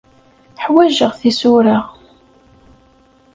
[0.63, 1.77] Ḥwajeɣ tisura.